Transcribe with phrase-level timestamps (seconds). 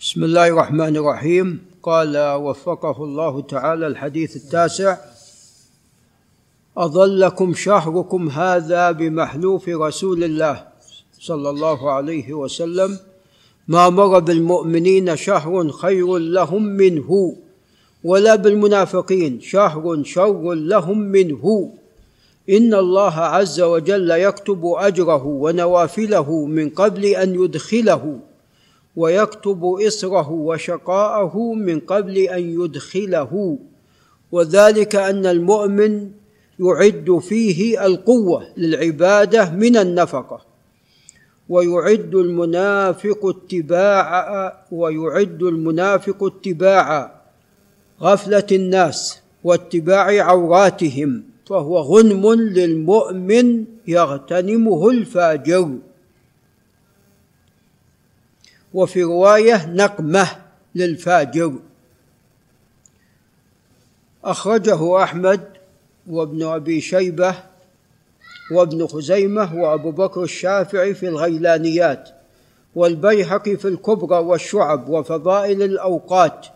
[0.00, 1.60] بسم الله الرحمن الرحيم.
[1.82, 4.96] قال وفقه الله تعالى الحديث التاسع.
[6.76, 10.64] أظلكم شهركم هذا بمحلوف رسول الله
[11.20, 12.98] صلى الله عليه وسلم.
[13.68, 17.36] ما مر بالمؤمنين شهر خير لهم منه
[18.04, 21.72] ولا بالمنافقين شهر شر لهم منه.
[22.50, 28.29] إن الله عز وجل يكتب أجره ونوافله من قبل أن يدخله.
[28.96, 33.58] ويكتب إصره وشقاءه من قبل أن يدخله
[34.32, 36.10] وذلك أن المؤمن
[36.60, 40.40] يعد فيه القوة للعبادة من النفقة
[41.48, 47.20] ويعد المنافق اتباع ويعد المنافق اتباع
[48.02, 55.78] غفلة الناس واتباع عوراتهم فهو غنم للمؤمن يغتنمه الفاجر.
[58.74, 60.28] وفي رواية نقمة
[60.74, 61.52] للفاجر.
[64.24, 65.40] أخرجه أحمد
[66.06, 67.34] وابن أبي شيبة
[68.52, 72.08] وابن خزيمة وأبو بكر الشافعي في الغيلانيات
[72.74, 76.46] والبيهقي في الكبرى والشعب وفضائل الأوقات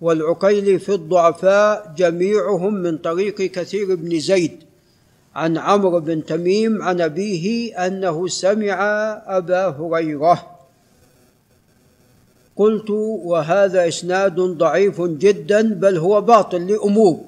[0.00, 4.62] والعقيلي في الضعفاء جميعهم من طريق كثير بن زيد.
[5.34, 8.76] عن عمرو بن تميم عن أبيه أنه سمع
[9.26, 10.51] أبا هريرة.
[12.56, 12.90] قلت
[13.24, 17.20] وهذا إسناد ضعيف جدا بل هو باطل لأمور.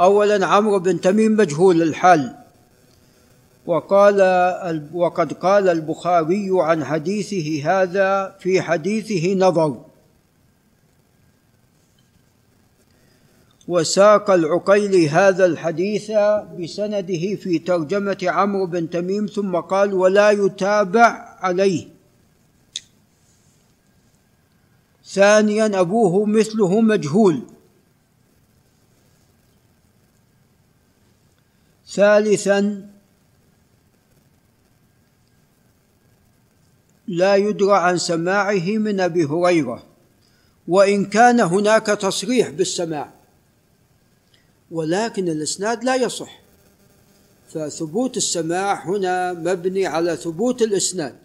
[0.00, 2.34] اولا عمرو بن تميم مجهول الحال.
[3.66, 4.20] وقال
[4.94, 9.76] وقد قال البخاري عن حديثه هذا في حديثه نظر.
[13.68, 16.12] وساق العقيلي هذا الحديث
[16.58, 21.93] بسنده في ترجمة عمرو بن تميم ثم قال ولا يتابع عليه.
[25.14, 27.42] ثانيا أبوه مثله مجهول.
[31.88, 32.88] ثالثا
[37.06, 39.82] لا يدرى عن سماعه من أبي هريرة
[40.68, 43.12] وإن كان هناك تصريح بالسماع.
[44.70, 46.40] ولكن الإسناد لا يصح
[47.48, 51.16] فثبوت السماع هنا مبني على ثبوت الإسناد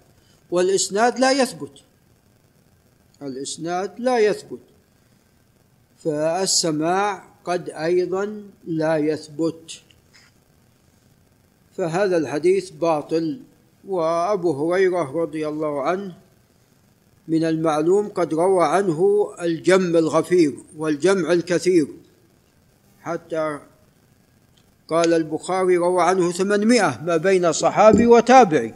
[0.52, 1.89] والإسناد لا يثبت.
[3.22, 4.60] الإسناد لا يثبت.
[6.04, 9.82] فالسماع قد أيضا لا يثبت.
[11.78, 13.40] فهذا الحديث باطل
[13.88, 16.14] وأبو هريرة رضي الله عنه
[17.28, 21.88] من المعلوم قد روى عنه الجم الغفير والجمع الكثير.
[23.02, 23.60] حتى
[24.88, 28.74] قال البخاري روى عنه ثمانمائة ما بين صحابي وتابعي.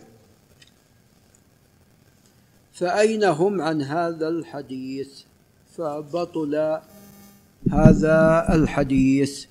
[2.73, 5.09] فأين هم عن هذا الحديث؟
[5.77, 6.79] فبطل
[7.71, 9.45] هذا الحديث.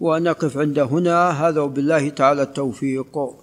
[0.00, 1.30] ونقف عند هنا.
[1.30, 3.34] هذا وبالله تعالى التوفيق.